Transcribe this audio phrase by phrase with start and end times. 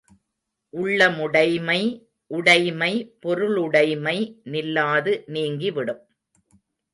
[0.73, 1.81] உள்ள முடைமை
[2.31, 2.89] உடைமை
[3.25, 4.15] பொருளுடைமை
[4.51, 6.01] நில்லாது நீங்கி விடும்.